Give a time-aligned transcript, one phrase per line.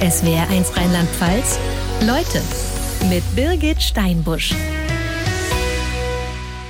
[0.00, 1.58] SWR1 Rheinland-Pfalz.
[2.02, 2.42] Leute
[3.08, 4.52] mit Birgit Steinbusch.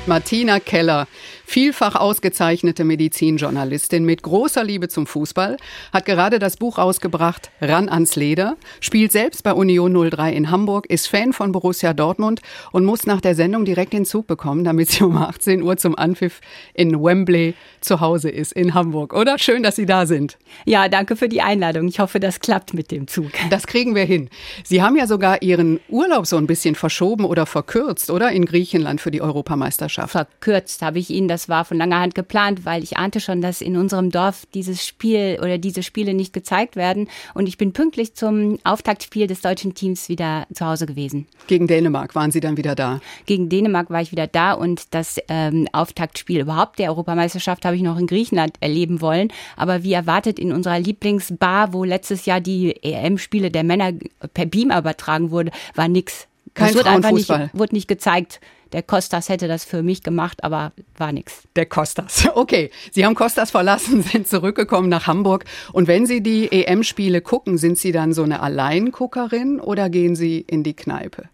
[0.07, 1.09] Martina Keller
[1.49, 5.57] Vielfach ausgezeichnete Medizinjournalistin mit großer Liebe zum Fußball,
[5.93, 10.87] hat gerade das Buch rausgebracht Ran ans Leder, spielt selbst bei Union 03 in Hamburg,
[10.91, 14.91] ist Fan von Borussia Dortmund und muss nach der Sendung direkt den Zug bekommen, damit
[14.91, 16.41] sie um 18 Uhr zum Anpfiff
[16.75, 19.15] in Wembley zu Hause ist in Hamburg.
[19.15, 19.39] Oder?
[19.39, 20.39] Schön, dass Sie da sind.
[20.65, 21.87] Ja, danke für die Einladung.
[21.87, 23.31] Ich hoffe, das klappt mit dem Zug.
[23.51, 24.29] Das kriegen wir hin.
[24.65, 28.33] Sie haben ja sogar Ihren Urlaub so ein bisschen verschoben oder verkürzt, oder?
[28.33, 30.11] In Griechenland für die Europameisterschaft.
[30.11, 33.43] Verkürzt habe ich Ihnen das das war von langer Hand geplant, weil ich ahnte schon,
[33.43, 37.09] dass in unserem Dorf dieses Spiel oder diese Spiele nicht gezeigt werden.
[37.35, 41.27] Und ich bin pünktlich zum Auftaktspiel des deutschen Teams wieder zu Hause gewesen.
[41.47, 43.01] Gegen Dänemark waren Sie dann wieder da?
[43.27, 47.83] Gegen Dänemark war ich wieder da und das ähm, Auftaktspiel überhaupt der Europameisterschaft habe ich
[47.83, 49.31] noch in Griechenland erleben wollen.
[49.59, 53.93] Aber wie erwartet in unserer Lieblingsbar, wo letztes Jahr die EM-Spiele der Männer
[54.33, 56.29] per Beam übertragen wurde, war nichts.
[56.57, 58.41] Kein das wird einfach nicht, wurde nicht gezeigt.
[58.73, 61.43] Der Kostas hätte das für mich gemacht, aber war nichts.
[61.55, 62.29] Der Kostas.
[62.35, 65.45] Okay, Sie haben Kostas verlassen, sind zurückgekommen nach Hamburg.
[65.73, 70.41] Und wenn Sie die EM-Spiele gucken, sind Sie dann so eine Alleinguckerin oder gehen Sie
[70.41, 71.29] in die Kneipe?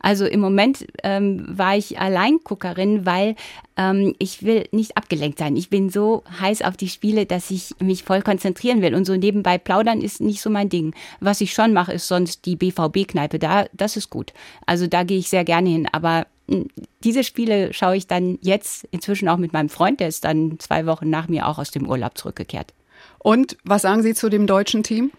[0.00, 3.36] Also im Moment ähm, war ich Alleinguckerin, weil
[3.76, 5.56] ähm, ich will nicht abgelenkt sein.
[5.56, 8.94] Ich bin so heiß auf die Spiele, dass ich mich voll konzentrieren will.
[8.94, 10.94] Und so nebenbei plaudern ist nicht so mein Ding.
[11.20, 13.38] Was ich schon mache, ist sonst die BVB-Kneipe.
[13.38, 14.32] Da, das ist gut.
[14.66, 15.88] Also da gehe ich sehr gerne hin.
[15.90, 16.68] Aber hm,
[17.04, 20.86] diese Spiele schaue ich dann jetzt inzwischen auch mit meinem Freund, der ist dann zwei
[20.86, 22.74] Wochen nach mir auch aus dem Urlaub zurückgekehrt.
[23.18, 25.12] Und was sagen Sie zu dem deutschen Team?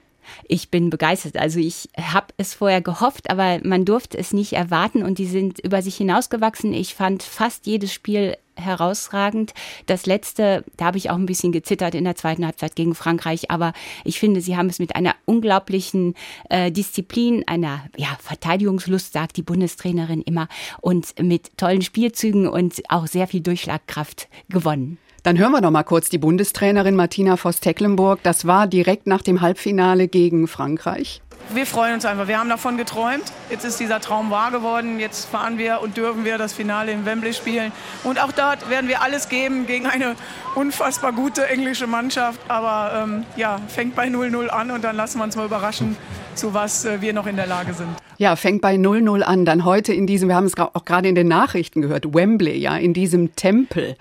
[0.48, 1.38] Ich bin begeistert.
[1.38, 5.60] Also ich habe es vorher gehofft, aber man durfte es nicht erwarten und die sind
[5.60, 6.74] über sich hinausgewachsen.
[6.74, 9.54] Ich fand fast jedes Spiel herausragend.
[9.86, 13.50] Das letzte, da habe ich auch ein bisschen gezittert in der zweiten Halbzeit gegen Frankreich,
[13.50, 16.16] aber ich finde, sie haben es mit einer unglaublichen
[16.50, 20.48] äh, Disziplin, einer ja, Verteidigungslust, sagt die Bundestrainerin immer,
[20.82, 24.98] und mit tollen Spielzügen und auch sehr viel Durchschlagkraft gewonnen.
[25.24, 28.20] Dann hören wir noch mal kurz die Bundestrainerin Martina Voss-Tecklenburg.
[28.24, 31.22] Das war direkt nach dem Halbfinale gegen Frankreich.
[31.54, 32.28] Wir freuen uns einfach.
[32.28, 33.24] Wir haben davon geträumt.
[33.50, 35.00] Jetzt ist dieser Traum wahr geworden.
[35.00, 37.72] Jetzt fahren wir und dürfen wir das Finale in Wembley spielen.
[38.04, 40.18] Und auch dort werden wir alles geben gegen eine
[40.56, 42.42] unfassbar gute englische Mannschaft.
[42.50, 45.96] Aber ähm, ja, fängt bei 0-0 an und dann lassen wir uns mal überraschen,
[46.36, 47.96] zu was äh, wir noch in der Lage sind.
[48.18, 49.46] Ja, fängt bei 0-0 an.
[49.46, 52.76] Dann heute in diesem, wir haben es auch gerade in den Nachrichten gehört, Wembley, ja,
[52.76, 53.96] in diesem Tempel.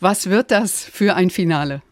[0.00, 1.82] Was wird das für ein Finale?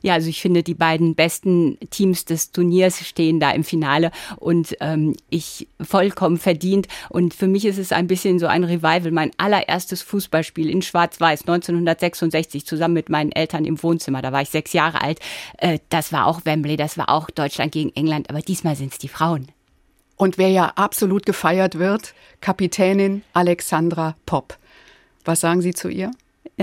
[0.00, 4.76] Ja, also ich finde, die beiden besten Teams des Turniers stehen da im Finale und
[4.80, 6.88] ähm, ich vollkommen verdient.
[7.10, 9.10] Und für mich ist es ein bisschen so ein Revival.
[9.10, 14.22] Mein allererstes Fußballspiel in Schwarz-Weiß 1966 zusammen mit meinen Eltern im Wohnzimmer.
[14.22, 15.20] Da war ich sechs Jahre alt.
[15.58, 18.98] Äh, das war auch Wembley, das war auch Deutschland gegen England, aber diesmal sind es
[18.98, 19.48] die Frauen.
[20.16, 24.58] Und wer ja absolut gefeiert wird, Kapitänin Alexandra Popp.
[25.24, 26.10] Was sagen Sie zu ihr?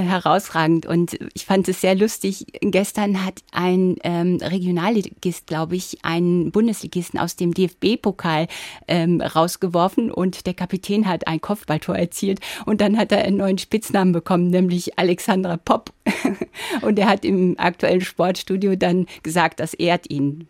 [0.02, 2.46] Herausragend und ich fand es sehr lustig.
[2.62, 8.48] Gestern hat ein ähm, Regionalligist, glaube ich, einen Bundesligisten aus dem DFB-Pokal
[8.88, 13.58] ähm, rausgeworfen und der Kapitän hat ein Kopfballtor erzielt und dann hat er einen neuen
[13.58, 15.92] Spitznamen bekommen, nämlich Alexandra Popp.
[16.82, 20.48] und er hat im aktuellen Sportstudio dann gesagt, das ehrt ihn.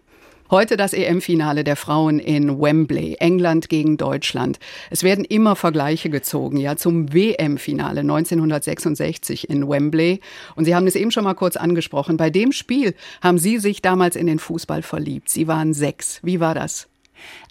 [0.52, 4.60] Heute das EM-Finale der Frauen in Wembley, England gegen Deutschland.
[4.92, 10.20] Es werden immer Vergleiche gezogen, ja, zum WM-Finale 1966 in Wembley.
[10.56, 12.18] Und Sie haben es eben schon mal kurz angesprochen.
[12.18, 15.30] Bei dem Spiel haben Sie sich damals in den Fußball verliebt.
[15.30, 16.20] Sie waren sechs.
[16.22, 16.90] Wie war das?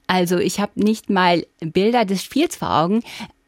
[0.06, 3.03] Also ich habe nicht mal Bilder des Spiels vor Augen,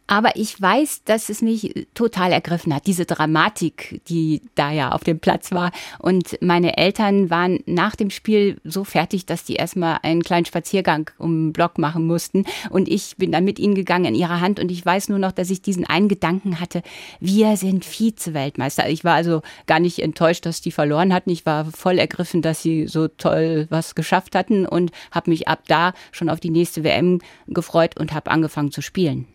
[0.07, 5.03] aber ich weiß, dass es mich total ergriffen hat, diese Dramatik, die da ja auf
[5.03, 5.73] dem Platz war.
[5.99, 11.11] Und meine Eltern waren nach dem Spiel so fertig, dass die erstmal einen kleinen Spaziergang
[11.19, 12.45] um den Block machen mussten.
[12.71, 14.61] Und ich bin dann mit ihnen gegangen in ihrer Hand.
[14.61, 16.83] Und ich weiß nur noch, dass ich diesen einen Gedanken hatte,
[17.19, 18.89] wir sind Vize-Weltmeister.
[18.89, 21.31] Ich war also gar nicht enttäuscht, dass die verloren hatten.
[21.31, 25.65] Ich war voll ergriffen, dass sie so toll was geschafft hatten und habe mich ab
[25.67, 29.27] da schon auf die nächste WM gefreut und habe angefangen zu spielen.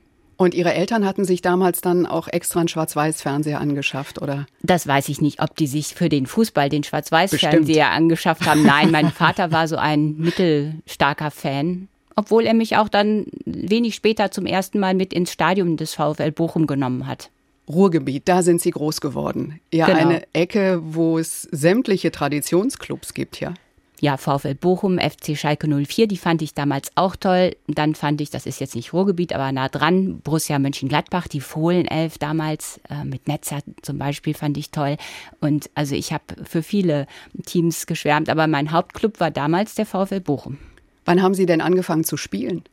[0.42, 4.48] Und Ihre Eltern hatten sich damals dann auch extra einen Schwarz-Weiß-Fernseher angeschafft, oder?
[4.64, 8.64] Das weiß ich nicht, ob die sich für den Fußball den Schwarz-Weiß-Fernseher angeschafft haben.
[8.64, 11.90] Nein, mein Vater war so ein mittelstarker Fan.
[12.16, 16.32] Obwohl er mich auch dann wenig später zum ersten Mal mit ins Stadion des VfL
[16.32, 17.30] Bochum genommen hat.
[17.70, 19.60] Ruhrgebiet, da sind Sie groß geworden.
[19.72, 20.00] Ja, genau.
[20.00, 23.54] eine Ecke, wo es sämtliche Traditionsclubs gibt, ja
[24.02, 27.56] ja, VfL Bochum, FC Schalke 04, die fand ich damals auch toll.
[27.68, 32.18] Dann fand ich, das ist jetzt nicht Ruhrgebiet, aber nah dran, Borussia Mönchengladbach, die Fohlenelf
[32.18, 34.98] damals äh, mit Netzer zum Beispiel fand ich toll.
[35.40, 37.06] Und also ich habe für viele
[37.46, 40.58] Teams geschwärmt, aber mein Hauptclub war damals der VfL Bochum.
[41.06, 42.64] Wann haben Sie denn angefangen zu spielen?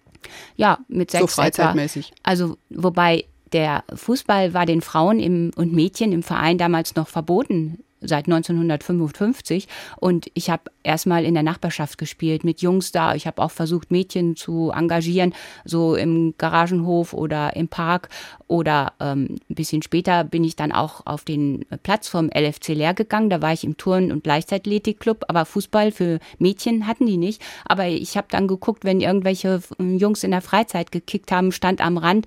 [0.57, 1.21] Ja, mit sechs.
[1.21, 2.09] So freizeitmäßig.
[2.13, 2.21] Etwa.
[2.23, 7.85] Also, wobei der Fußball war den Frauen im, und Mädchen im Verein damals noch verboten
[8.01, 13.15] seit 1955 und ich habe erstmal in der Nachbarschaft gespielt mit Jungs da.
[13.15, 15.35] Ich habe auch versucht, Mädchen zu engagieren,
[15.65, 18.09] so im Garagenhof oder im Park.
[18.47, 22.95] Oder ähm, ein bisschen später bin ich dann auch auf den Platz vom LFC Leer
[22.95, 23.29] gegangen.
[23.29, 27.43] Da war ich im Turn- und Leichtathletikclub, aber Fußball für Mädchen hatten die nicht.
[27.67, 31.99] Aber ich habe dann geguckt, wenn irgendwelche Jungs in der Freizeit gekickt haben, stand am
[31.99, 32.27] Rand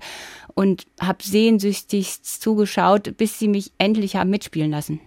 [0.54, 5.00] und habe sehnsüchtig zugeschaut, bis sie mich endlich haben mitspielen lassen.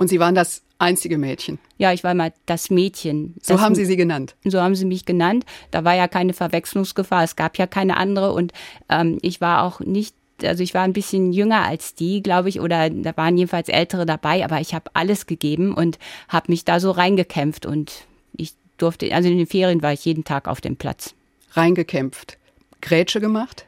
[0.00, 1.58] Und Sie waren das einzige Mädchen?
[1.76, 3.34] Ja, ich war mal das Mädchen.
[3.42, 4.34] So das haben Sie sie genannt?
[4.44, 5.44] So haben sie mich genannt.
[5.72, 7.22] Da war ja keine Verwechslungsgefahr.
[7.22, 8.32] Es gab ja keine andere.
[8.32, 8.54] Und
[8.88, 12.60] ähm, ich war auch nicht also ich war ein bisschen jünger als die, glaube ich,
[12.60, 15.98] oder da waren jedenfalls Ältere dabei, aber ich habe alles gegeben und
[16.30, 20.24] habe mich da so reingekämpft und ich durfte, also in den Ferien war ich jeden
[20.24, 21.14] Tag auf dem Platz.
[21.52, 22.38] Reingekämpft.
[22.80, 23.66] Grätsche gemacht?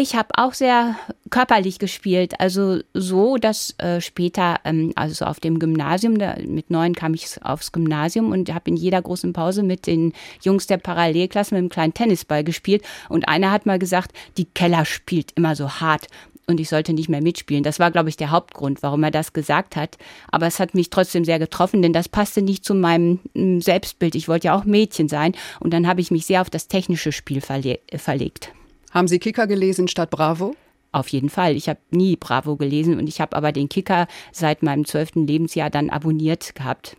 [0.00, 0.94] Ich habe auch sehr
[1.28, 6.94] körperlich gespielt, also so, dass äh, später, ähm, also auf dem Gymnasium, da, mit neun
[6.94, 11.52] kam ich aufs Gymnasium und habe in jeder großen Pause mit den Jungs der Parallelklasse
[11.52, 12.84] mit einem kleinen Tennisball gespielt.
[13.08, 16.06] Und einer hat mal gesagt, die Keller spielt immer so hart
[16.46, 17.64] und ich sollte nicht mehr mitspielen.
[17.64, 19.98] Das war, glaube ich, der Hauptgrund, warum er das gesagt hat.
[20.30, 24.14] Aber es hat mich trotzdem sehr getroffen, denn das passte nicht zu meinem mm, Selbstbild.
[24.14, 27.10] Ich wollte ja auch Mädchen sein und dann habe ich mich sehr auf das technische
[27.10, 28.52] Spiel verle verlegt.
[28.98, 30.56] Haben Sie Kicker gelesen statt Bravo?
[30.90, 31.54] Auf jeden Fall.
[31.54, 35.70] Ich habe nie Bravo gelesen und ich habe aber den Kicker seit meinem zwölften Lebensjahr
[35.70, 36.96] dann abonniert gehabt.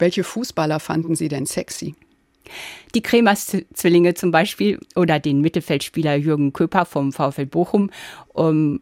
[0.00, 1.94] Welche Fußballer fanden Sie denn sexy?
[2.96, 7.90] Die Kremers-Zwillinge zum Beispiel oder den Mittelfeldspieler Jürgen Köper vom VfL Bochum.
[8.32, 8.80] Um,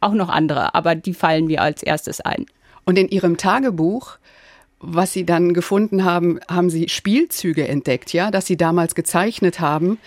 [0.00, 2.46] auch noch andere, aber die fallen mir als erstes ein.
[2.84, 4.18] Und in Ihrem Tagebuch
[4.80, 9.98] was Sie dann gefunden haben, haben Sie Spielzüge entdeckt, ja, dass Sie damals gezeichnet haben.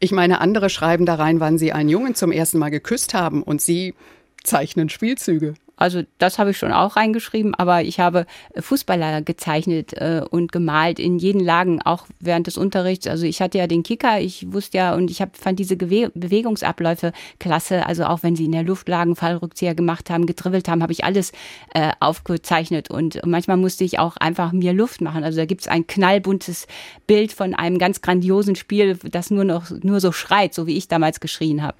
[0.00, 3.42] Ich meine, andere schreiben da rein, wann Sie einen Jungen zum ersten Mal geküsst haben
[3.42, 3.94] und Sie
[4.42, 5.54] zeichnen Spielzüge.
[5.82, 8.26] Also das habe ich schon auch reingeschrieben, aber ich habe
[8.56, 13.08] Fußballer gezeichnet äh, und gemalt in jeden Lagen, auch während des Unterrichts.
[13.08, 16.12] Also ich hatte ja den Kicker, ich wusste ja und ich hab, fand diese Gewe
[16.14, 17.84] Bewegungsabläufe klasse.
[17.84, 21.02] Also auch wenn sie in der Luft lagen, Fallrückzieher gemacht haben, getribbelt haben, habe ich
[21.02, 21.32] alles
[21.74, 25.24] äh, aufgezeichnet und manchmal musste ich auch einfach mir Luft machen.
[25.24, 26.68] Also da gibt es ein knallbuntes
[27.08, 30.86] Bild von einem ganz grandiosen Spiel, das nur noch nur so schreit, so wie ich
[30.86, 31.76] damals geschrien habe.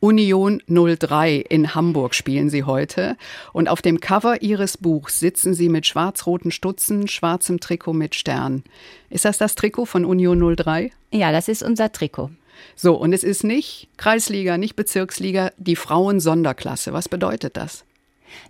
[0.00, 3.16] Union 03 in Hamburg spielen Sie heute.
[3.52, 8.64] Und auf dem Cover Ihres Buchs sitzen Sie mit schwarz-roten Stutzen, schwarzem Trikot mit Stern.
[9.10, 10.90] Ist das das Trikot von Union 03?
[11.12, 12.30] Ja, das ist unser Trikot.
[12.76, 16.94] So, und es ist nicht Kreisliga, nicht Bezirksliga, die Frauen-Sonderklasse.
[16.94, 17.84] Was bedeutet das?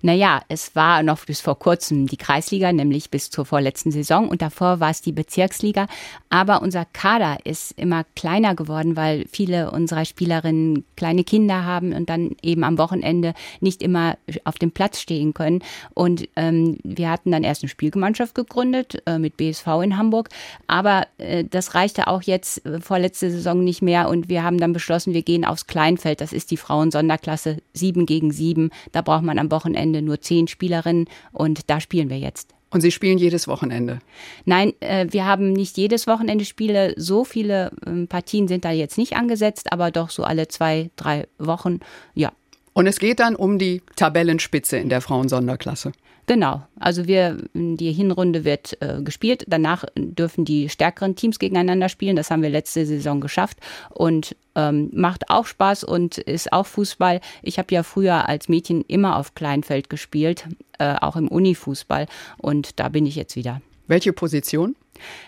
[0.03, 4.43] Naja, es war noch bis vor kurzem die Kreisliga, nämlich bis zur vorletzten Saison und
[4.43, 5.87] davor war es die Bezirksliga.
[6.29, 12.09] Aber unser Kader ist immer kleiner geworden, weil viele unserer Spielerinnen kleine Kinder haben und
[12.09, 15.63] dann eben am Wochenende nicht immer auf dem Platz stehen können.
[15.95, 20.29] Und ähm, wir hatten dann erst eine Spielgemeinschaft gegründet äh, mit BSV in Hamburg.
[20.67, 24.73] Aber äh, das reichte auch jetzt äh, vorletzte Saison nicht mehr und wir haben dann
[24.73, 26.21] beschlossen, wir gehen aufs Kleinfeld.
[26.21, 28.71] Das ist die Frauen-Sonderklasse sieben gegen sieben.
[28.93, 32.55] Da braucht man am Wochenende Wochenende nur zehn Spielerinnen und da spielen wir jetzt.
[32.73, 33.99] Und Sie spielen jedes Wochenende?
[34.45, 36.95] Nein, äh, wir haben nicht jedes Wochenende Spiele.
[36.97, 41.27] So viele ähm, Partien sind da jetzt nicht angesetzt, aber doch so alle zwei, drei
[41.39, 41.81] Wochen,
[42.15, 42.33] ja.
[42.73, 45.93] Und es geht dann um die Tabellenspitze in der Frauensonderklasse.
[46.27, 46.63] Genau.
[46.79, 49.45] Also wir, die Hinrunde wird äh, gespielt.
[49.49, 52.17] Danach dürfen die stärkeren Teams gegeneinander spielen.
[52.17, 53.59] Das haben wir letzte Saison geschafft
[53.91, 57.21] und ähm, macht auch Spaß und ist auch Fußball.
[57.43, 60.47] Ich habe ja früher als Mädchen immer auf Kleinfeld gespielt,
[60.79, 62.07] äh, auch im Unifußball.
[62.39, 63.61] Und da bin ich jetzt wieder.
[63.87, 64.77] Welche Position?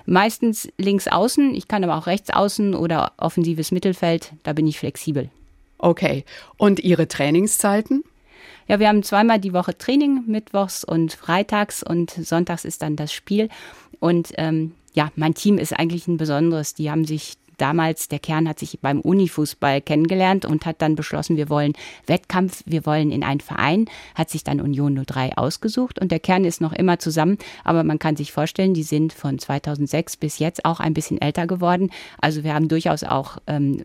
[0.07, 1.55] Meistens links außen.
[1.55, 4.33] Ich kann aber auch rechts außen oder offensives Mittelfeld.
[4.43, 5.31] Da bin ich flexibel.
[5.79, 6.25] Okay.
[6.59, 8.05] Und Ihre Trainingszeiten?
[8.69, 13.13] Ja, wir haben zweimal die Woche Training, mittwochs und freitags und sonntags ist dann das
[13.13, 13.49] Spiel.
[14.01, 16.75] Und ähm, ja, mein Team ist eigentlich ein besonderes.
[16.75, 21.37] Die haben sich damals, der Kern hat sich beim Unifußball kennengelernt und hat dann beschlossen,
[21.37, 21.75] wir wollen
[22.07, 26.45] Wettkampf, wir wollen in einen Verein, hat sich dann Union 03 ausgesucht und der Kern
[26.45, 30.65] ist noch immer zusammen, aber man kann sich vorstellen, die sind von 2006 bis jetzt
[30.65, 31.91] auch ein bisschen älter geworden.
[32.21, 33.85] Also wir haben durchaus auch ähm,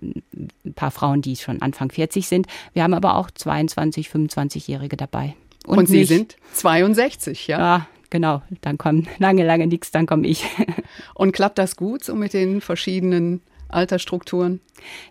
[0.66, 2.48] ein paar Frauen, die schon Anfang 40 sind.
[2.74, 5.36] Wir haben aber auch 22, 25-Jährige dabei.
[5.68, 6.08] Und, und Sie mich.
[6.08, 7.60] sind 62, ja?
[7.60, 8.42] Ja, genau.
[8.62, 10.46] Dann kommt lange, lange nichts, dann komme ich.
[11.14, 14.62] Und klappt das gut so mit den verschiedenen Altersstrukturen?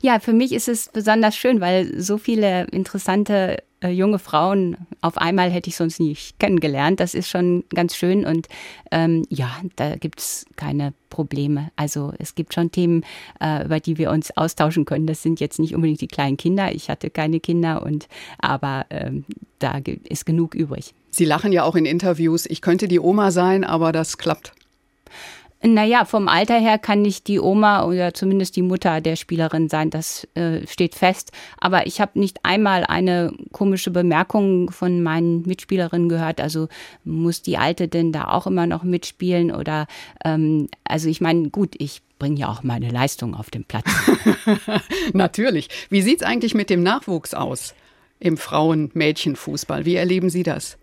[0.01, 5.19] Ja, für mich ist es besonders schön, weil so viele interessante äh, junge Frauen auf
[5.19, 6.99] einmal hätte ich sonst nicht kennengelernt.
[6.99, 8.49] Das ist schon ganz schön und
[8.91, 11.71] ähm, ja, da gibt es keine Probleme.
[11.77, 13.05] Also es gibt schon Themen,
[13.41, 15.07] äh, über die wir uns austauschen können.
[15.07, 16.75] Das sind jetzt nicht unbedingt die kleinen Kinder.
[16.75, 18.09] Ich hatte keine Kinder und
[18.39, 19.25] aber ähm,
[19.59, 20.95] da ist genug übrig.
[21.11, 22.47] Sie lachen ja auch in Interviews.
[22.47, 24.53] Ich könnte die Oma sein, aber das klappt.
[25.63, 29.89] Naja, vom Alter her kann ich die Oma oder zumindest die Mutter der Spielerin sein,
[29.89, 31.33] das äh, steht fest.
[31.59, 36.41] Aber ich habe nicht einmal eine komische Bemerkung von meinen Mitspielerinnen gehört.
[36.41, 36.69] Also
[37.05, 39.51] muss die Alte denn da auch immer noch mitspielen?
[39.51, 39.87] Oder
[40.25, 43.87] ähm, also ich meine, gut, ich bringe ja auch meine Leistung auf den Platz.
[45.15, 45.69] Natürlich.
[45.89, 47.75] Wie sieht es eigentlich mit dem Nachwuchs aus
[48.21, 49.87] im Frauen-Mädchen-Fußball?
[49.87, 50.77] Wie erleben Sie das?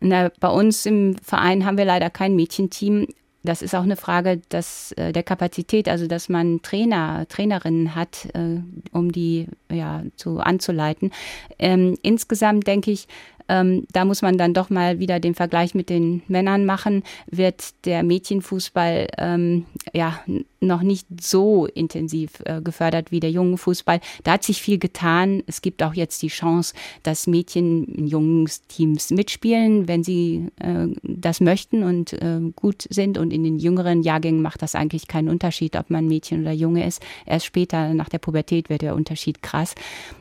[0.00, 3.06] Na, bei uns im Verein haben wir leider kein Mädchenteam
[3.44, 8.26] das ist auch eine Frage des, äh, der Kapazität, also dass man Trainer, Trainerinnen hat,
[8.34, 8.60] äh,
[8.92, 11.12] um die ja, zu, anzuleiten.
[11.58, 13.06] Ähm, insgesamt denke ich,
[13.48, 17.02] ähm, da muss man dann doch mal wieder den Vergleich mit den Männern machen.
[17.26, 20.18] Wird der Mädchenfußball ähm, ja
[20.66, 24.00] noch nicht so intensiv äh, gefördert wie der jungen Fußball.
[24.22, 25.42] Da hat sich viel getan.
[25.46, 30.88] Es gibt auch jetzt die Chance, dass Mädchen in jungen Teams mitspielen, wenn sie äh,
[31.02, 33.18] das möchten und äh, gut sind.
[33.18, 36.86] Und in den jüngeren Jahrgängen macht das eigentlich keinen Unterschied, ob man Mädchen oder Junge
[36.86, 37.02] ist.
[37.26, 39.74] Erst später nach der Pubertät wird der Unterschied krass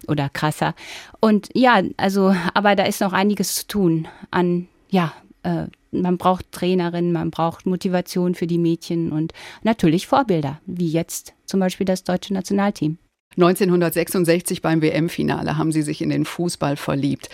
[0.07, 0.75] oder krasser.
[1.19, 5.67] Und ja, also, aber da ist noch einiges zu tun an, ja, äh,
[6.01, 9.33] man braucht Trainerinnen, man braucht Motivation für die Mädchen und
[9.63, 12.97] natürlich Vorbilder, wie jetzt zum Beispiel das deutsche Nationalteam.
[13.35, 17.29] 1966 beim WM-Finale haben sie sich in den Fußball verliebt.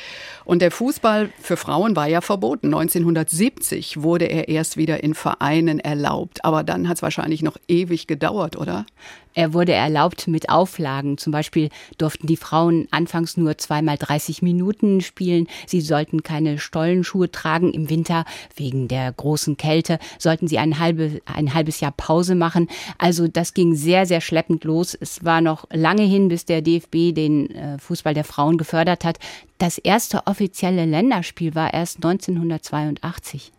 [0.45, 2.67] Und der Fußball für Frauen war ja verboten.
[2.67, 6.45] 1970 wurde er erst wieder in Vereinen erlaubt.
[6.45, 8.85] Aber dann hat es wahrscheinlich noch ewig gedauert, oder?
[9.33, 11.17] Er wurde erlaubt mit Auflagen.
[11.17, 15.48] Zum Beispiel durften die Frauen anfangs nur zweimal 30 Minuten spielen.
[15.67, 17.71] Sie sollten keine Stollenschuhe tragen.
[17.71, 22.67] Im Winter wegen der großen Kälte sollten sie ein, halbe, ein halbes Jahr Pause machen.
[22.98, 24.98] Also das ging sehr, sehr schleppend los.
[25.00, 29.19] Es war noch lange hin, bis der DFB den äh, Fußball der Frauen gefördert hat.
[29.59, 33.51] Das erste offizielle Länderspiel war erst 1982.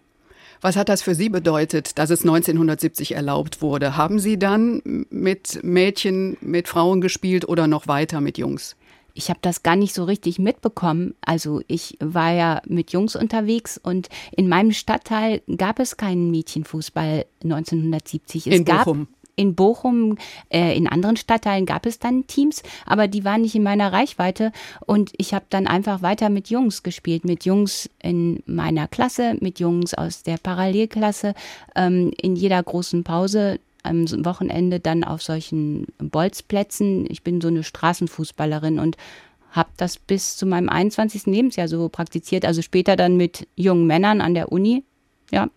[0.61, 3.97] Was hat das für Sie bedeutet, dass es 1970 erlaubt wurde?
[3.97, 8.77] Haben Sie dann mit Mädchen, mit Frauen gespielt oder noch weiter mit Jungs?
[9.15, 11.15] ich habe das gar nicht so richtig mitbekommen.
[11.21, 17.27] Also ich war ja mit Jungs unterwegs und in meinem Stadtteil gab es keinen Mädchenfußball
[17.43, 18.47] 1970.
[18.47, 19.07] Es in Bochum.
[19.07, 20.19] Gab, in Bochum,
[20.51, 24.53] äh, in anderen Stadtteilen gab es dann Teams, aber die waren nicht in meiner Reichweite
[24.85, 29.59] und ich habe dann einfach weiter mit Jungs gespielt, mit Jungs in meiner Klasse, mit
[29.59, 31.35] Jungs aus der Parallelklasse,
[31.75, 37.07] ähm, in jeder großen Pause am Wochenende dann auf solchen Bolzplätzen.
[37.09, 38.99] Ich bin so eine Straßenfußballerin und
[39.53, 41.25] habe das bis zu meinem 21.
[41.27, 44.85] Lebensjahr so praktiziert, also später dann mit jungen Männern an der Uni.
[45.31, 45.49] Ja,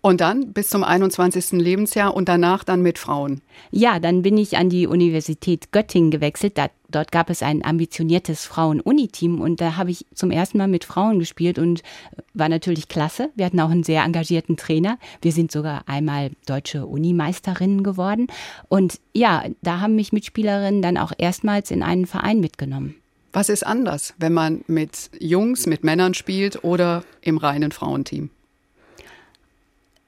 [0.00, 1.52] und dann bis zum 21.
[1.52, 3.40] Lebensjahr und danach dann mit Frauen?
[3.70, 6.56] Ja, dann bin ich an die Universität Göttingen gewechselt.
[6.56, 10.84] Da, dort gab es ein ambitioniertes Frauen-Uni-Team und da habe ich zum ersten Mal mit
[10.84, 11.82] Frauen gespielt und
[12.32, 13.30] war natürlich klasse.
[13.34, 14.98] Wir hatten auch einen sehr engagierten Trainer.
[15.20, 18.28] Wir sind sogar einmal deutsche Unimeisterinnen geworden.
[18.68, 22.94] Und ja, da haben mich Mitspielerinnen dann auch erstmals in einen Verein mitgenommen.
[23.32, 28.30] Was ist anders, wenn man mit Jungs, mit Männern spielt oder im reinen Frauenteam?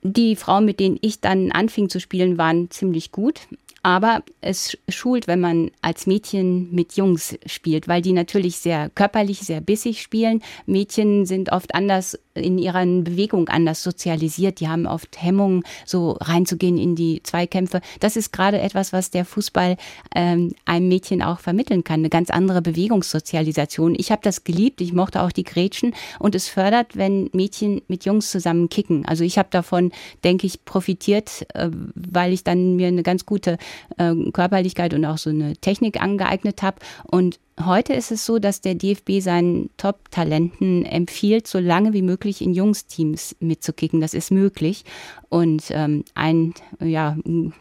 [0.02, 3.40] Die Frauen, mit denen ich dann anfing zu spielen, waren ziemlich gut.
[3.82, 9.40] Aber es schult, wenn man als Mädchen mit Jungs spielt, weil die natürlich sehr körperlich,
[9.40, 10.42] sehr bissig spielen.
[10.66, 14.60] Mädchen sind oft anders in ihrer Bewegung anders sozialisiert.
[14.60, 17.80] Die haben oft Hemmungen, so reinzugehen in die Zweikämpfe.
[18.00, 19.76] Das ist gerade etwas, was der Fußball
[20.14, 22.00] ähm, einem Mädchen auch vermitteln kann.
[22.00, 23.94] Eine ganz andere Bewegungssozialisation.
[23.99, 24.80] Ich habe das geliebt.
[24.80, 29.06] Ich mochte auch die Gretchen und es fördert, wenn Mädchen mit Jungs zusammen kicken.
[29.06, 29.90] Also ich habe davon,
[30.22, 33.56] denke ich, profitiert, äh, weil ich dann mir eine ganz gute
[33.98, 38.61] äh, Körperlichkeit und auch so eine Technik angeeignet habe und Heute ist es so, dass
[38.61, 44.00] der DFB seinen Top-Talenten empfiehlt, so lange wie möglich in Jungsteams mitzukicken.
[44.00, 44.85] Das ist möglich.
[45.29, 47.17] Und ähm, ein ja,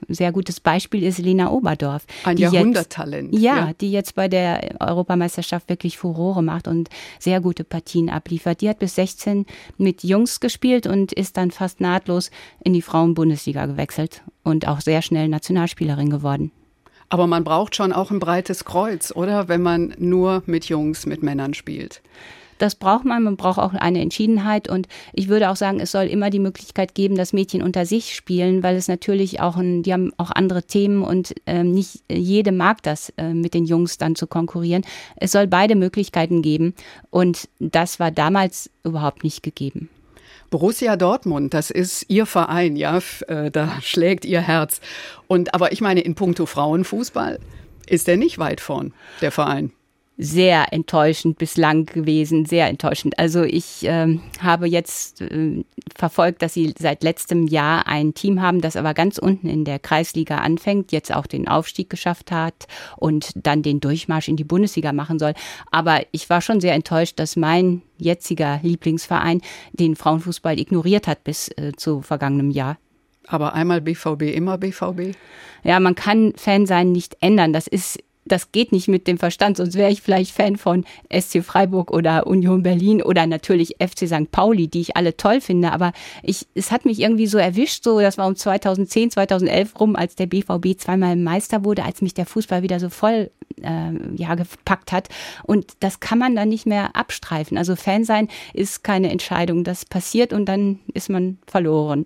[0.07, 2.05] sehr gutes Beispiel ist Lena Oberdorf.
[2.23, 3.33] Ein Jahrhunderttalent.
[3.33, 6.89] Ja, ja, die jetzt bei der Europameisterschaft wirklich Furore macht und
[7.19, 8.61] sehr gute Partien abliefert.
[8.61, 9.45] Die hat bis 16
[9.77, 12.31] mit Jungs gespielt und ist dann fast nahtlos
[12.63, 16.51] in die Frauenbundesliga gewechselt und auch sehr schnell Nationalspielerin geworden.
[17.09, 19.47] Aber man braucht schon auch ein breites Kreuz, oder?
[19.47, 22.01] Wenn man nur mit Jungs, mit Männern spielt.
[22.59, 23.23] Das braucht man.
[23.23, 24.69] Man braucht auch eine Entschiedenheit.
[24.69, 28.13] Und ich würde auch sagen, es soll immer die Möglichkeit geben, dass Mädchen unter sich
[28.13, 32.51] spielen, weil es natürlich auch, ein, die haben auch andere Themen und äh, nicht jede
[32.51, 34.83] mag das, äh, mit den Jungs dann zu konkurrieren.
[35.15, 36.75] Es soll beide Möglichkeiten geben.
[37.09, 39.89] Und das war damals überhaupt nicht gegeben.
[40.49, 44.81] Borussia Dortmund, das ist Ihr Verein, ja, äh, da schlägt Ihr Herz.
[45.27, 47.39] Und aber ich meine, in puncto Frauenfußball
[47.87, 49.71] ist er nicht weit vorn, der Verein
[50.21, 53.17] sehr enttäuschend bislang gewesen, sehr enttäuschend.
[53.17, 55.63] Also ich ähm, habe jetzt äh,
[55.95, 59.79] verfolgt, dass sie seit letztem Jahr ein Team haben, das aber ganz unten in der
[59.79, 64.91] Kreisliga anfängt, jetzt auch den Aufstieg geschafft hat und dann den Durchmarsch in die Bundesliga
[64.91, 65.33] machen soll.
[65.71, 69.39] Aber ich war schon sehr enttäuscht, dass mein jetziger Lieblingsverein
[69.71, 72.77] den Frauenfußball ignoriert hat bis äh, zu vergangenem Jahr.
[73.25, 75.15] Aber einmal BVB, immer BVB?
[75.63, 77.53] Ja, man kann Fan sein nicht ändern.
[77.53, 81.43] Das ist das geht nicht mit dem Verstand, sonst wäre ich vielleicht Fan von SC
[81.43, 84.31] Freiburg oder Union Berlin oder natürlich FC St.
[84.31, 85.71] Pauli, die ich alle toll finde.
[85.71, 89.95] Aber ich, es hat mich irgendwie so erwischt, so, das war um 2010, 2011 rum,
[89.95, 94.35] als der BVB zweimal Meister wurde, als mich der Fußball wieder so voll äh, ja,
[94.35, 95.09] gepackt hat.
[95.43, 97.57] Und das kann man dann nicht mehr abstreifen.
[97.57, 99.63] Also Fan sein ist keine Entscheidung.
[99.63, 102.05] Das passiert und dann ist man verloren.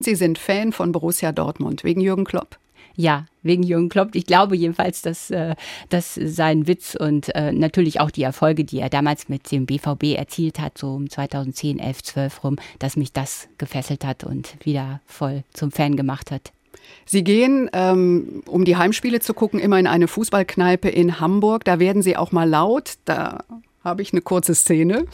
[0.00, 2.58] Sie sind Fan von Borussia Dortmund wegen Jürgen Klopp.
[2.96, 4.14] Ja, wegen Jürgen Klopp.
[4.14, 5.54] Ich glaube jedenfalls, dass, äh,
[5.88, 10.16] dass sein Witz und äh, natürlich auch die Erfolge, die er damals mit dem BVB
[10.16, 15.00] erzielt hat, so um 2010, 11, 12 rum, dass mich das gefesselt hat und wieder
[15.06, 16.52] voll zum Fan gemacht hat.
[17.04, 21.64] Sie gehen, ähm, um die Heimspiele zu gucken, immer in eine Fußballkneipe in Hamburg.
[21.64, 22.94] Da werden Sie auch mal laut.
[23.04, 23.44] Da
[23.82, 25.06] habe ich eine kurze Szene.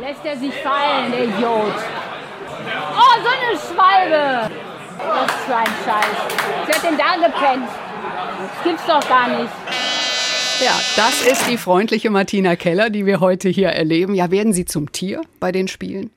[0.00, 1.74] Lässt er sich fallen, der Idiot.
[2.96, 4.73] Oh, so eine Schwalbe!
[5.06, 6.66] Was für ein Scheiß.
[6.66, 7.68] Wer hat denn da gepennt?
[8.38, 9.52] Das gibt's doch gar nicht.
[10.64, 14.14] Ja, das ist die freundliche Martina Keller, die wir heute hier erleben.
[14.14, 16.10] Ja, werden Sie zum Tier bei den Spielen?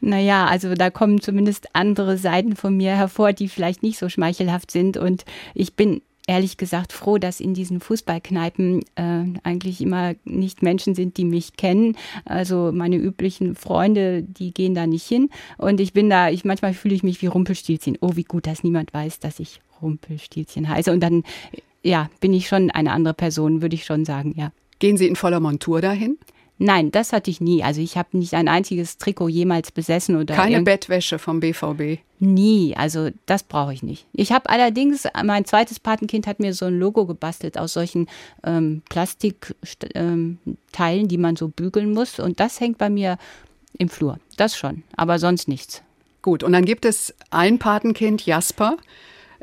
[0.00, 4.70] Naja, also da kommen zumindest andere Seiten von mir hervor, die vielleicht nicht so schmeichelhaft
[4.70, 4.96] sind.
[4.96, 10.94] Und ich bin ehrlich gesagt froh, dass in diesen Fußballkneipen äh, eigentlich immer nicht Menschen
[10.94, 11.96] sind, die mich kennen.
[12.24, 15.30] Also meine üblichen Freunde, die gehen da nicht hin.
[15.58, 17.98] Und ich bin da, ich manchmal fühle ich mich wie Rumpelstilzchen.
[18.00, 20.92] Oh, wie gut, dass niemand weiß, dass ich Rumpelstilzchen heiße.
[20.92, 21.24] Und dann,
[21.82, 24.52] ja, bin ich schon eine andere Person, würde ich schon sagen, ja.
[24.78, 26.18] Gehen Sie in voller Montur dahin?
[26.62, 27.64] Nein, das hatte ich nie.
[27.64, 31.98] Also ich habe nicht ein einziges Trikot jemals besessen oder keine Bettwäsche vom BVB.
[32.20, 34.06] Nie, also das brauche ich nicht.
[34.12, 38.06] Ich habe allerdings, mein zweites Patenkind hat mir so ein Logo gebastelt aus solchen
[38.44, 40.38] ähm, Plastikteilen,
[40.76, 42.20] ähm, die man so bügeln muss.
[42.20, 43.18] Und das hängt bei mir
[43.76, 44.20] im Flur.
[44.36, 45.82] Das schon, aber sonst nichts.
[46.22, 48.76] Gut, und dann gibt es ein Patenkind, Jasper,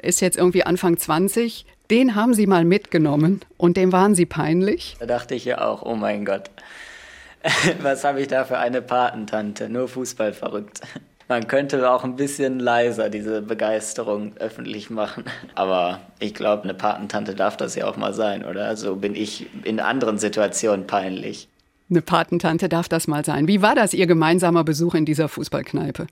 [0.01, 1.65] ist jetzt irgendwie Anfang 20.
[1.91, 4.95] Den haben Sie mal mitgenommen und dem waren Sie peinlich.
[5.01, 6.49] Da dachte ich ja auch, oh mein Gott.
[7.81, 9.69] Was habe ich da für eine Patentante?
[9.69, 10.81] Nur Fußball verrückt.
[11.27, 15.25] Man könnte auch ein bisschen leiser diese Begeisterung öffentlich machen.
[15.53, 18.75] Aber ich glaube, eine Patentante darf das ja auch mal sein, oder?
[18.75, 21.47] So bin ich in anderen Situationen peinlich.
[21.89, 23.47] Eine Patentante darf das mal sein.
[23.47, 26.07] Wie war das, Ihr gemeinsamer Besuch in dieser Fußballkneipe?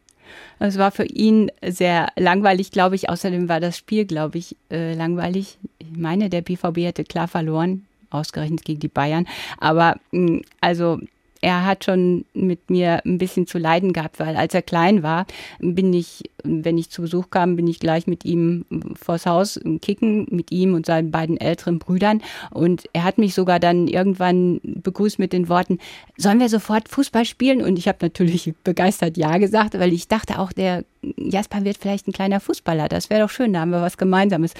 [0.59, 3.09] Es war für ihn sehr langweilig, glaube ich.
[3.09, 5.57] Außerdem war das Spiel, glaube ich, äh, langweilig.
[5.79, 9.27] Ich meine, der BVB hätte klar verloren, ausgerechnet gegen die Bayern.
[9.59, 10.99] Aber mh, also
[11.41, 15.25] er hat schon mit mir ein bisschen zu leiden gehabt, weil als er klein war,
[15.59, 18.65] bin ich, wenn ich zu Besuch kam, bin ich gleich mit ihm
[18.99, 22.21] vors Haus kicken, mit ihm und seinen beiden älteren Brüdern.
[22.51, 25.79] Und er hat mich sogar dann irgendwann begrüßt mit den Worten,
[26.17, 27.61] sollen wir sofort Fußball spielen?
[27.61, 30.83] Und ich habe natürlich begeistert Ja gesagt, weil ich dachte auch, der
[31.17, 32.87] Jasper wird vielleicht ein kleiner Fußballer.
[32.89, 34.53] Das wäre doch schön, da haben wir was Gemeinsames.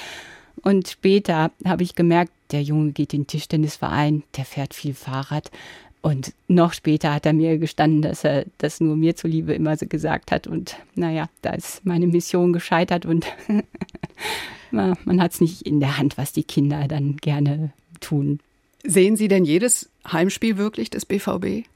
[0.64, 5.52] Und später habe ich gemerkt, der Junge geht in den Tischtennisverein, der fährt viel Fahrrad.
[6.08, 9.88] Und noch später hat er mir gestanden, dass er das nur mir zuliebe immer so
[9.88, 10.48] gesagt hat.
[10.48, 13.28] Und naja, da ist meine Mission gescheitert und
[14.72, 18.40] man hat es nicht in der Hand, was die Kinder dann gerne tun.
[18.86, 21.68] Sehen Sie denn jedes Heimspiel wirklich des BVB?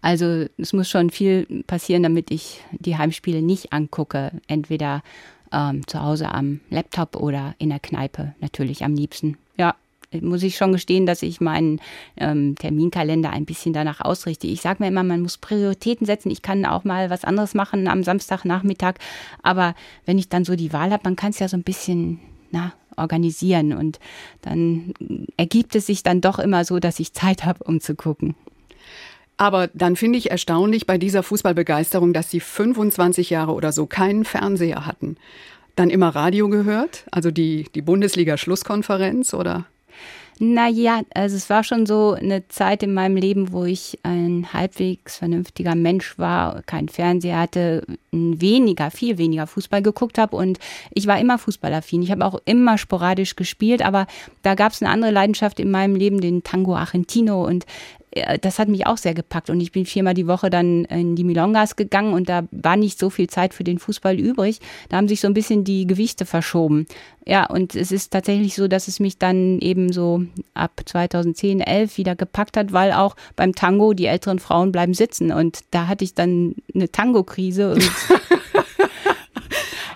[0.00, 4.32] Also es muss schon viel passieren, damit ich die Heimspiele nicht angucke.
[4.46, 5.02] Entweder
[5.52, 9.36] ähm, zu Hause am Laptop oder in der Kneipe natürlich am liebsten.
[10.20, 11.80] Muss ich schon gestehen, dass ich meinen
[12.16, 14.48] ähm, Terminkalender ein bisschen danach ausrichte.
[14.48, 16.32] Ich sage mir immer, man muss Prioritäten setzen.
[16.32, 18.94] Ich kann auch mal was anderes machen am Samstagnachmittag.
[19.44, 22.18] Aber wenn ich dann so die Wahl habe, man kann es ja so ein bisschen
[22.50, 23.72] na, organisieren.
[23.72, 24.00] Und
[24.42, 24.94] dann
[25.36, 28.34] ergibt es sich dann doch immer so, dass ich Zeit habe, um zu gucken.
[29.36, 34.24] Aber dann finde ich erstaunlich bei dieser Fußballbegeisterung, dass Sie 25 Jahre oder so keinen
[34.24, 35.16] Fernseher hatten.
[35.76, 39.66] Dann immer Radio gehört, also die, die Bundesliga-Schlusskonferenz oder?
[40.42, 45.18] Naja, also es war schon so eine Zeit in meinem Leben, wo ich ein halbwegs
[45.18, 50.58] vernünftiger Mensch war, kein Fernseher hatte, weniger, viel weniger Fußball geguckt habe und
[50.94, 52.00] ich war immer fußballaffin.
[52.00, 54.06] Ich habe auch immer sporadisch gespielt, aber
[54.40, 57.66] da gab es eine andere Leidenschaft in meinem Leben, den Tango Argentino und
[58.40, 61.22] das hat mich auch sehr gepackt und ich bin viermal die Woche dann in die
[61.22, 64.58] Milongas gegangen und da war nicht so viel Zeit für den Fußball übrig.
[64.88, 66.86] Da haben sich so ein bisschen die Gewichte verschoben.
[67.24, 71.98] Ja, und es ist tatsächlich so, dass es mich dann eben so ab 2010, 11
[71.98, 76.02] wieder gepackt hat, weil auch beim Tango die älteren Frauen bleiben sitzen und da hatte
[76.04, 77.90] ich dann eine Tango-Krise und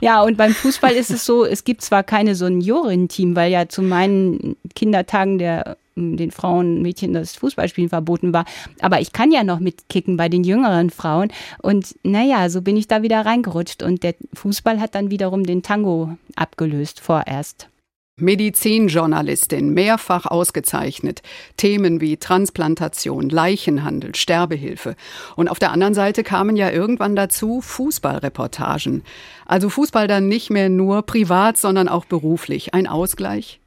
[0.00, 3.80] Ja, und beim Fußball ist es so, es gibt zwar keine Seniorenteam, weil ja zu
[3.80, 8.44] meinen Kindertagen der den Frauen, Mädchen das Fußballspielen verboten war.
[8.80, 11.32] Aber ich kann ja noch mitkicken bei den jüngeren Frauen.
[11.62, 13.82] Und naja, so bin ich da wieder reingerutscht.
[13.82, 17.68] Und der Fußball hat dann wiederum den Tango abgelöst vorerst.
[18.16, 21.22] Medizinjournalistin, mehrfach ausgezeichnet.
[21.56, 24.94] Themen wie Transplantation, Leichenhandel, Sterbehilfe.
[25.34, 29.02] Und auf der anderen Seite kamen ja irgendwann dazu Fußballreportagen.
[29.46, 32.72] Also Fußball dann nicht mehr nur privat, sondern auch beruflich.
[32.72, 33.58] Ein Ausgleich?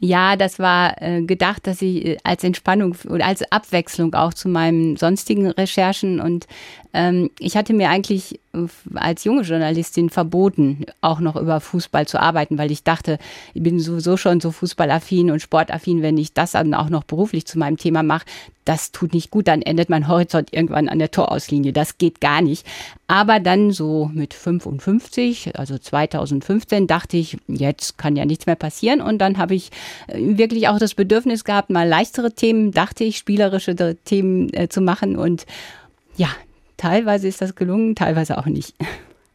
[0.00, 4.48] Ja, das war äh, gedacht, dass ich äh, als Entspannung oder als Abwechslung auch zu
[4.48, 6.46] meinen sonstigen Recherchen und
[6.94, 12.20] ähm, ich hatte mir eigentlich äh, als junge Journalistin verboten, auch noch über Fußball zu
[12.20, 13.18] arbeiten, weil ich dachte,
[13.52, 17.46] ich bin sowieso schon so fußballaffin und sportaffin, wenn ich das dann auch noch beruflich
[17.46, 18.24] zu meinem Thema mache,
[18.64, 21.72] das tut nicht gut, dann endet mein Horizont irgendwann an der Torauslinie.
[21.72, 22.64] Das geht gar nicht.
[23.08, 29.00] Aber dann so mit 55, also 2015, dachte ich, jetzt kann ja nichts mehr passieren.
[29.00, 29.70] Und dann habe ich
[30.06, 34.80] äh, wirklich auch das Bedürfnis gehabt, mal leichtere Themen, dachte ich, spielerische Themen äh, zu
[34.80, 35.16] machen.
[35.16, 35.44] Und
[36.16, 36.28] ja,
[36.76, 38.74] teilweise ist das gelungen, teilweise auch nicht.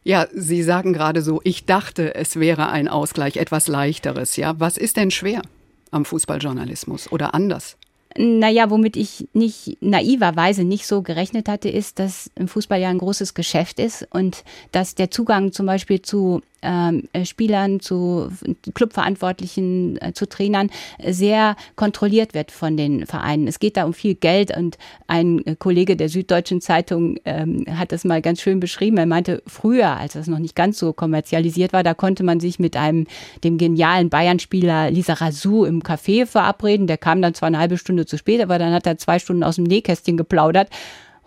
[0.02, 4.36] Ja, Sie sagen gerade so, ich dachte, es wäre ein Ausgleich, etwas leichteres.
[4.36, 5.42] Ja, was ist denn schwer
[5.90, 7.76] am Fußballjournalismus oder anders?
[8.16, 12.98] Naja, womit ich nicht naiverweise nicht so gerechnet hatte, ist, dass im Fußball ja ein
[12.98, 18.30] großes Geschäft ist und dass der Zugang zum Beispiel zu äh, Spielern, zu
[18.74, 20.70] Clubverantwortlichen, äh, zu Trainern
[21.04, 23.46] sehr kontrolliert wird von den Vereinen.
[23.46, 28.04] Es geht da um viel Geld und ein Kollege der Süddeutschen Zeitung ähm, hat das
[28.04, 28.96] mal ganz schön beschrieben.
[28.98, 32.58] Er meinte, früher, als das noch nicht ganz so kommerzialisiert war, da konnte man sich
[32.58, 33.06] mit einem,
[33.44, 36.86] dem genialen Bayern-Spieler Lisa Razou im Café verabreden.
[36.86, 39.42] Der kam dann zwar eine halbe Stunde zu spät, aber dann hat er zwei Stunden
[39.42, 40.68] aus dem Nähkästchen geplaudert.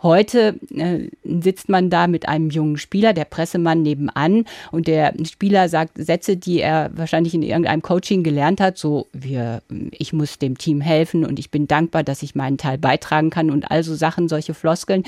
[0.04, 4.44] Heute äh, sitzt man da mit einem jungen Spieler, der Pressemann nebenan.
[4.72, 9.64] Und der Spieler sagt Sätze, die er wahrscheinlich in irgendeinem Coaching gelernt hat, so wir,
[9.92, 13.50] ich muss dem Team helfen und ich bin dankbar, dass ich meinen Teil beitragen kann
[13.50, 15.04] und also Sachen, solche Floskeln,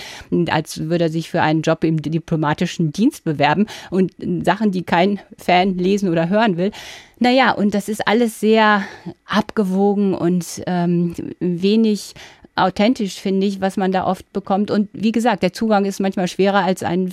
[0.50, 3.68] als würde er sich für einen Job im diplomatischen Dienst bewerben.
[3.92, 6.72] Und Sachen, die kein Fan lesen oder hören will.
[7.20, 8.84] Naja, und das ist alles sehr
[9.26, 12.14] abgewogen und ähm, wenig
[12.56, 14.72] authentisch, finde ich, was man da oft bekommt.
[14.72, 17.12] Und wie gesagt, der Zugang ist manchmal schwerer als ein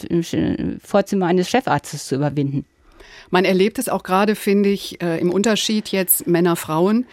[0.83, 2.65] Vorzimmer eines Chefarztes zu überwinden.
[3.31, 7.07] Man erlebt es auch gerade, finde ich, äh, im Unterschied jetzt Männer-Frauen.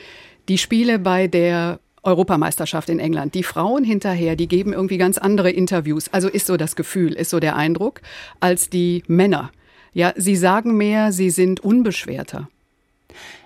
[0.48, 3.36] Die Spiele bei der Europameisterschaft in England.
[3.36, 6.10] Die Frauen hinterher, die geben irgendwie ganz andere Interviews.
[6.10, 8.02] Also ist so das Gefühl, ist so der Eindruck,
[8.40, 9.52] als die Männer.
[9.94, 12.50] Ja, sie sagen mehr, sie sind unbeschwerter.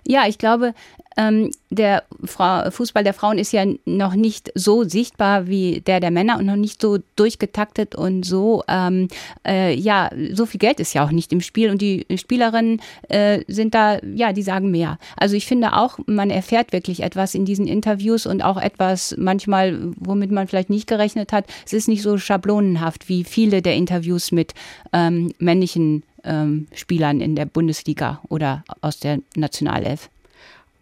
[0.05, 0.73] Ja, ich glaube,
[1.17, 6.11] ähm, der Frau, Fußball der Frauen ist ja noch nicht so sichtbar wie der der
[6.11, 9.07] Männer und noch nicht so durchgetaktet und so, ähm,
[9.47, 13.41] äh, ja, so viel Geld ist ja auch nicht im Spiel und die Spielerinnen äh,
[13.47, 14.97] sind da, ja, die sagen mehr.
[15.17, 19.93] Also ich finde auch, man erfährt wirklich etwas in diesen Interviews und auch etwas manchmal,
[19.97, 21.45] womit man vielleicht nicht gerechnet hat.
[21.65, 24.53] Es ist nicht so schablonenhaft wie viele der Interviews mit
[24.91, 30.09] ähm, männlichen ähm, Spielern in der Bundesliga oder aus der Nationalelf.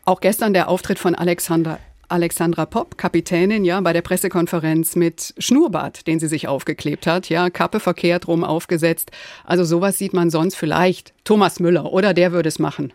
[0.05, 1.79] Auch gestern der Auftritt von Alexander
[2.11, 7.49] Alexandra Popp, Kapitänin, ja, bei der Pressekonferenz mit Schnurrbart, den sie sich aufgeklebt hat, ja,
[7.49, 9.11] Kappe verkehrt rum aufgesetzt.
[9.45, 11.13] Also sowas sieht man sonst vielleicht.
[11.23, 12.91] Thomas Müller, oder der würde es machen.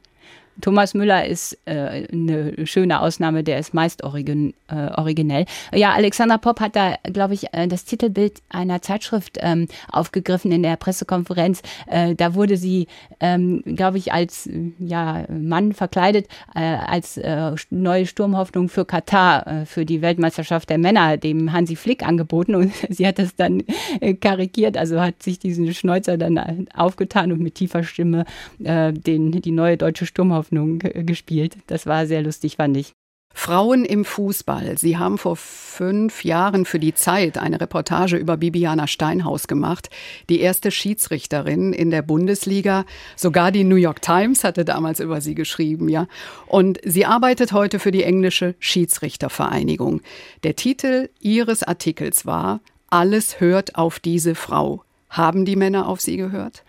[0.60, 5.44] Thomas Müller ist äh, eine schöne Ausnahme, der ist meist origin, äh, originell.
[5.74, 10.62] Ja, Alexandra Popp hat da, glaube ich, äh, das Titelbild einer Zeitschrift ähm, aufgegriffen in
[10.62, 11.62] der Pressekonferenz.
[11.86, 12.86] Äh, da wurde sie,
[13.20, 19.66] ähm, glaube ich, als ja, Mann verkleidet, äh, als äh, neue Sturmhoffnung für Katar, äh,
[19.66, 22.54] für die Weltmeisterschaft der Männer, dem Hansi Flick angeboten.
[22.54, 23.62] Und sie hat das dann
[24.00, 28.24] äh, karikiert, also hat sich diesen Schnäuzer dann aufgetan und mit tiefer Stimme
[28.62, 31.56] äh, den, die neue deutsche Sturmhoffnung Hoffnung gespielt.
[31.66, 32.92] Das war sehr lustig, fand ich.
[33.34, 34.78] Frauen im Fußball.
[34.78, 39.90] Sie haben vor fünf Jahren für die Zeit eine Reportage über Bibiana Steinhaus gemacht,
[40.30, 42.86] die erste Schiedsrichterin in der Bundesliga.
[43.14, 46.06] Sogar die New York Times hatte damals über sie geschrieben, ja.
[46.46, 50.00] Und sie arbeitet heute für die englische Schiedsrichtervereinigung.
[50.42, 54.82] Der Titel ihres Artikels war Alles hört auf diese Frau.
[55.10, 56.64] Haben die Männer auf sie gehört?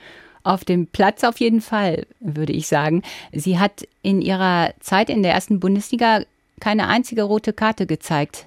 [0.48, 3.04] Auf dem Platz auf jeden Fall, würde ich sagen.
[3.34, 6.22] Sie hat in ihrer Zeit in der ersten Bundesliga
[6.62, 8.46] keine einzige rote Karte gezeigt.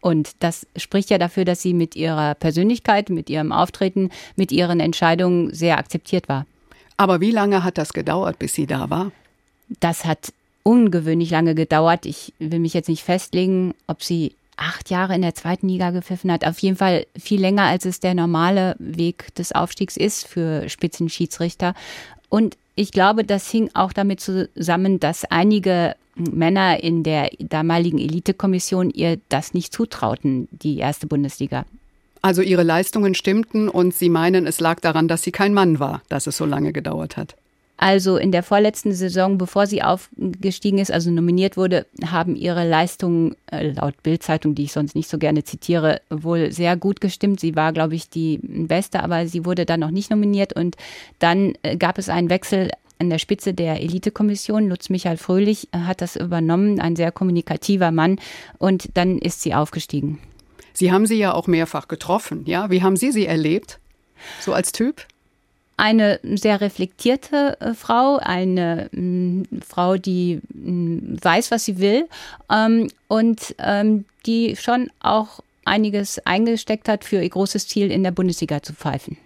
[0.00, 4.80] Und das spricht ja dafür, dass sie mit ihrer Persönlichkeit, mit ihrem Auftreten, mit ihren
[4.80, 6.46] Entscheidungen sehr akzeptiert war.
[6.96, 9.12] Aber wie lange hat das gedauert, bis sie da war?
[9.80, 12.06] Das hat ungewöhnlich lange gedauert.
[12.06, 16.30] Ich will mich jetzt nicht festlegen, ob sie acht Jahre in der zweiten Liga gepfiffen
[16.30, 16.44] hat.
[16.44, 21.74] Auf jeden Fall viel länger, als es der normale Weg des Aufstiegs ist für Spitzenschiedsrichter.
[22.28, 28.90] Und ich glaube, das hing auch damit zusammen, dass einige Männer in der damaligen Elitekommission
[28.90, 31.64] ihr das nicht zutrauten, die erste Bundesliga.
[32.20, 36.02] Also ihre Leistungen stimmten und Sie meinen, es lag daran, dass sie kein Mann war,
[36.08, 37.36] dass es so lange gedauert hat.
[37.80, 43.36] Also in der vorletzten Saison, bevor sie aufgestiegen ist, also nominiert wurde, haben ihre Leistungen
[43.52, 47.38] äh, laut Bildzeitung, die ich sonst nicht so gerne zitiere, wohl sehr gut gestimmt.
[47.38, 50.76] Sie war, glaube ich, die beste, aber sie wurde dann noch nicht nominiert und
[51.20, 54.68] dann äh, gab es einen Wechsel an der Spitze der Elitekommission.
[54.68, 58.18] Lutz Michael Fröhlich äh, hat das übernommen, ein sehr kommunikativer Mann.
[58.58, 60.18] Und dann ist sie aufgestiegen.
[60.72, 62.70] Sie haben sie ja auch mehrfach getroffen, ja?
[62.70, 63.78] Wie haben Sie sie erlebt?
[64.40, 65.06] So als Typ?
[65.78, 71.78] Eine sehr reflektierte äh, Frau, eine mh, mm, Frau, die mh, mm, weiß, was sie
[71.78, 72.08] will
[72.52, 78.10] ähm, und ähm, die schon auch einiges eingesteckt hat für ihr großes Ziel, in der
[78.10, 79.18] Bundesliga zu pfeifen.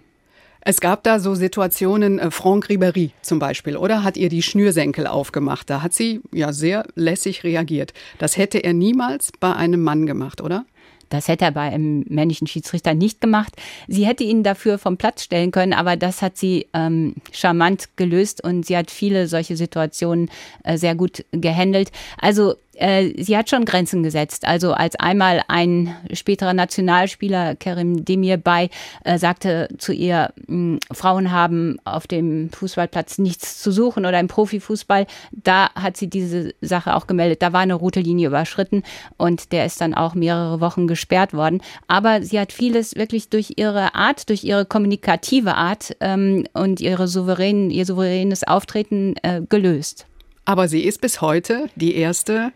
[0.65, 5.07] Es gab da so Situationen, äh, Franck Ribéry zum Beispiel, oder hat ihr die Schnürsenkel
[5.07, 5.69] aufgemacht.
[5.69, 7.93] Da hat sie ja sehr lässig reagiert.
[8.17, 10.65] Das hätte er niemals bei einem Mann gemacht, oder?
[11.09, 13.53] Das hätte er bei einem männlichen Schiedsrichter nicht gemacht.
[13.87, 18.43] Sie hätte ihn dafür vom Platz stellen können, aber das hat sie ähm, charmant gelöst
[18.43, 20.29] und sie hat viele solche Situationen
[20.63, 21.91] äh, sehr gut gehandelt.
[22.17, 24.45] Also sie hat schon Grenzen gesetzt.
[24.45, 28.69] Also als einmal ein späterer Nationalspieler, Kerim Demir bei,
[29.03, 34.27] äh, sagte zu ihr, hm, Frauen haben auf dem Fußballplatz nichts zu suchen oder im
[34.27, 37.41] Profifußball, da hat sie diese Sache auch gemeldet.
[37.41, 38.83] Da war eine rote Linie überschritten
[39.17, 41.61] und der ist dann auch mehrere Wochen gesperrt worden.
[41.87, 47.07] Aber sie hat vieles wirklich durch ihre Art, durch ihre kommunikative Art ähm, und ihre
[47.07, 50.07] souveränen, ihr souveränes Auftreten äh, gelöst.
[50.45, 52.51] Aber sie ist bis heute die erste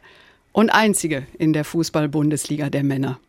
[0.52, 3.20] und einzige in der Fußball-Bundesliga der Männer.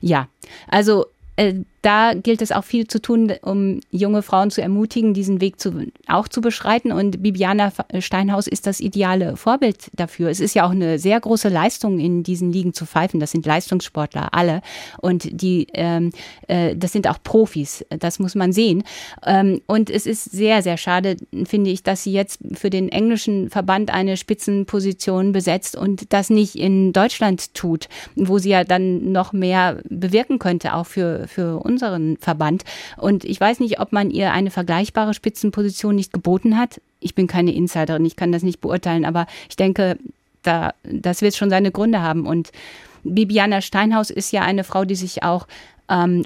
[0.00, 0.28] Ja,
[0.68, 1.54] also äh,
[1.84, 5.86] da gilt es auch viel zu tun, um junge Frauen zu ermutigen, diesen Weg zu,
[6.08, 6.92] auch zu beschreiten.
[6.92, 10.30] Und Bibiana Steinhaus ist das ideale Vorbild dafür.
[10.30, 13.20] Es ist ja auch eine sehr große Leistung, in diesen Ligen zu pfeifen.
[13.20, 14.62] Das sind Leistungssportler, alle.
[15.02, 16.10] Und die, ähm,
[16.48, 17.84] äh, das sind auch Profis.
[17.90, 18.82] Das muss man sehen.
[19.26, 23.50] Ähm, und es ist sehr, sehr schade, finde ich, dass sie jetzt für den englischen
[23.50, 29.34] Verband eine Spitzenposition besetzt und das nicht in Deutschland tut, wo sie ja dann noch
[29.34, 32.64] mehr bewirken könnte, auch für, für uns unseren Verband.
[32.96, 36.80] Und ich weiß nicht, ob man ihr eine vergleichbare Spitzenposition nicht geboten hat.
[37.00, 39.98] Ich bin keine Insiderin, ich kann das nicht beurteilen, aber ich denke,
[40.42, 42.26] da, das wird schon seine Gründe haben.
[42.26, 42.52] Und
[43.02, 45.46] Bibiana Steinhaus ist ja eine Frau, die sich auch
[45.88, 46.24] ähm,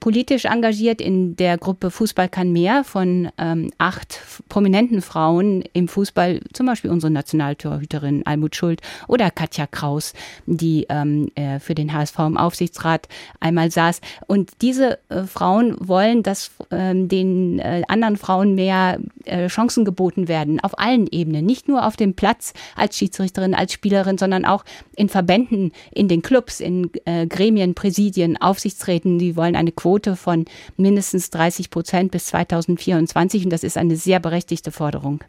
[0.00, 6.40] politisch engagiert in der Gruppe Fußball kann mehr von ähm, acht prominenten Frauen im Fußball,
[6.52, 10.14] zum Beispiel unsere Nationaltorhüterin Almut Schuld oder Katja Kraus,
[10.46, 13.08] die ähm, äh, für den HSV im Aufsichtsrat
[13.40, 14.00] einmal saß.
[14.26, 20.28] Und diese äh, Frauen wollen, dass ähm, den äh, anderen Frauen mehr äh, Chancen geboten
[20.28, 24.64] werden, auf allen Ebenen, nicht nur auf dem Platz als Schiedsrichterin, als Spielerin, sondern auch
[24.96, 28.77] in Verbänden, in den Clubs, in äh, Gremien, Präsidien, Aufsichtsräten.
[29.18, 30.44] Die wollen eine Quote von
[30.76, 35.24] mindestens 30 Prozent bis 2024 und das ist eine sehr berechtigte Forderung.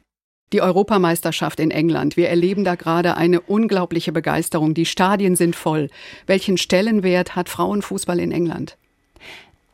[0.52, 2.18] Die Europameisterschaft in England.
[2.18, 4.74] Wir erleben da gerade eine unglaubliche Begeisterung.
[4.74, 5.90] Die Stadien sind voll.
[6.26, 8.78] Welchen Stellenwert hat Frauenfußball in England?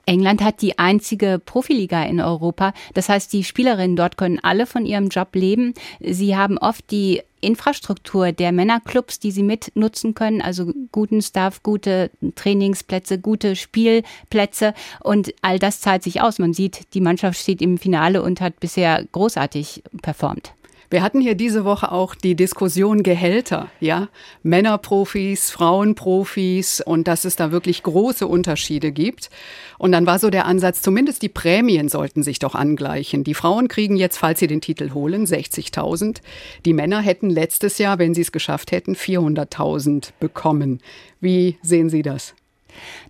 [0.05, 2.73] England hat die einzige Profiliga in Europa.
[2.93, 5.73] Das heißt, die Spielerinnen dort können alle von ihrem Job leben.
[5.99, 12.09] Sie haben oft die Infrastruktur der Männerclubs, die sie mitnutzen können, also guten Staff, gute
[12.35, 16.39] Trainingsplätze, gute Spielplätze und all das zahlt sich aus.
[16.39, 20.53] Man sieht, die Mannschaft steht im Finale und hat bisher großartig performt.
[20.95, 24.07] Wir hatten hier diese Woche auch die Diskussion Gehälter, ja?
[24.43, 29.29] Männerprofis, Frauenprofis und dass es da wirklich große Unterschiede gibt.
[29.77, 33.25] Und dann war so der Ansatz, zumindest die Prämien sollten sich doch angleichen.
[33.25, 36.21] Die Frauen kriegen jetzt, falls sie den Titel holen, 60.000.
[36.63, 40.79] Die Männer hätten letztes Jahr, wenn sie es geschafft hätten, 400.000 bekommen.
[41.19, 42.35] Wie sehen Sie das?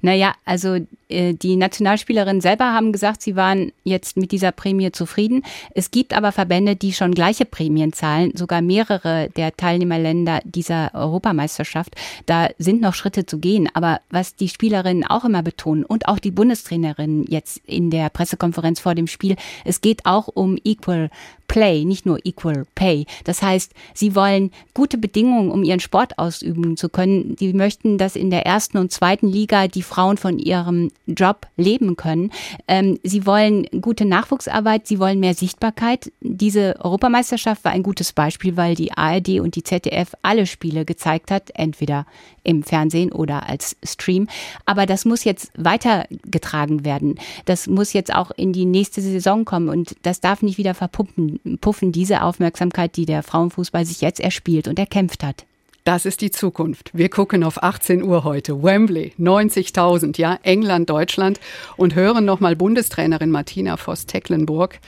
[0.01, 5.43] Naja, also äh, die Nationalspielerinnen selber haben gesagt, sie waren jetzt mit dieser Prämie zufrieden.
[5.73, 11.95] Es gibt aber Verbände, die schon gleiche Prämien zahlen, sogar mehrere der Teilnehmerländer dieser Europameisterschaft.
[12.25, 13.69] Da sind noch Schritte zu gehen.
[13.73, 18.80] Aber was die Spielerinnen auch immer betonen und auch die Bundestrainerinnen jetzt in der Pressekonferenz
[18.80, 21.10] vor dem Spiel, es geht auch um Equal
[21.47, 23.05] Play, nicht nur Equal Pay.
[23.23, 27.36] Das heißt, sie wollen gute Bedingungen, um ihren Sport ausüben zu können.
[27.36, 31.95] Die möchten, dass in der ersten und zweiten Liga die Frauen von ihrem Job leben
[31.95, 32.31] können.
[32.67, 36.12] Ähm, sie wollen gute Nachwuchsarbeit, sie wollen mehr Sichtbarkeit.
[36.21, 41.31] Diese Europameisterschaft war ein gutes Beispiel, weil die ARD und die ZDF alle Spiele gezeigt
[41.31, 42.05] hat, entweder
[42.45, 44.27] im Fernsehen oder als Stream.
[44.65, 47.19] Aber das muss jetzt weitergetragen werden.
[47.45, 51.39] Das muss jetzt auch in die nächste Saison kommen und das darf nicht wieder verpuppen,
[51.60, 55.45] puffen, diese Aufmerksamkeit, die der Frauenfußball sich jetzt erspielt und erkämpft hat.
[55.84, 56.89] Das ist die Zukunft.
[56.93, 58.63] Wir gucken auf 18 Uhr heute.
[58.63, 61.39] Wembley, 90.000, ja, England, Deutschland
[61.77, 64.79] und hören nochmal Bundestrainerin Martina Voss-Tecklenburg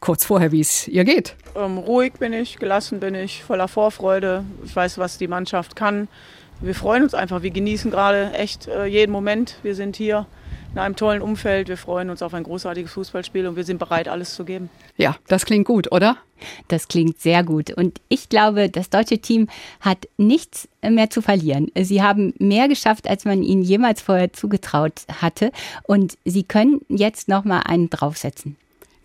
[0.00, 1.36] kurz vorher, wie es ihr geht.
[1.54, 4.44] Ähm, ruhig bin ich, gelassen bin ich, voller Vorfreude.
[4.64, 6.08] Ich weiß, was die Mannschaft kann.
[6.62, 7.42] Wir freuen uns einfach.
[7.42, 9.56] Wir genießen gerade echt äh, jeden Moment.
[9.62, 10.26] Wir sind hier
[10.72, 11.68] in einem tollen Umfeld.
[11.68, 14.68] Wir freuen uns auf ein großartiges Fußballspiel und wir sind bereit, alles zu geben.
[14.98, 16.18] Ja, das klingt gut, oder?
[16.68, 17.70] Das klingt sehr gut.
[17.70, 19.48] Und ich glaube, das deutsche Team
[19.80, 21.70] hat nichts mehr zu verlieren.
[21.78, 25.52] Sie haben mehr geschafft, als man ihnen jemals vorher zugetraut hatte.
[25.84, 28.56] Und sie können jetzt noch mal einen draufsetzen.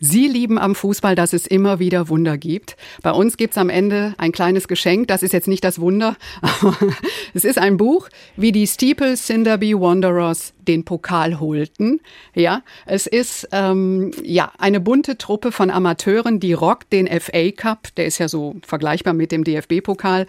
[0.07, 2.77] Sie lieben am Fußball, dass es immer wieder Wunder gibt.
[3.01, 5.07] Bei uns gibt's am Ende ein kleines Geschenk.
[5.07, 6.15] Das ist jetzt nicht das Wunder,
[7.33, 12.01] es ist ein Buch, wie die Steeple Cinderby Wanderers den Pokal holten.
[12.35, 17.95] Ja, es ist ähm, ja eine bunte Truppe von Amateuren, die rockt den FA Cup.
[17.95, 20.27] Der ist ja so vergleichbar mit dem DFB-Pokal.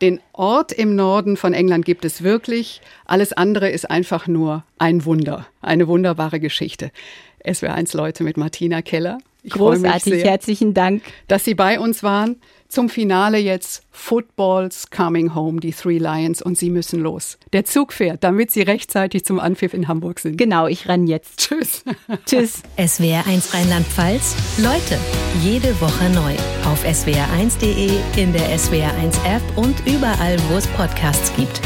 [0.00, 2.80] Den Ort im Norden von England gibt es wirklich.
[3.04, 6.90] Alles andere ist einfach nur ein Wunder, eine wunderbare Geschichte.
[7.44, 9.18] SWR1 Leute mit Martina Keller.
[9.42, 11.02] Ich Großartig, sehr, herzlichen Dank.
[11.28, 12.36] Dass Sie bei uns waren.
[12.68, 17.36] Zum Finale jetzt Footballs Coming Home, die Three Lions und Sie müssen los.
[17.52, 20.36] Der Zug fährt, damit Sie rechtzeitig zum Anpfiff in Hamburg sind.
[20.36, 21.40] Genau, ich renn jetzt.
[21.40, 21.82] Tschüss.
[22.26, 22.62] Tschüss.
[22.78, 24.36] SWR1 Rheinland-Pfalz.
[24.58, 24.98] Leute,
[25.42, 26.34] jede Woche neu.
[26.70, 31.60] Auf swr1.de, in der SWR1 App und überall, wo es Podcasts gibt.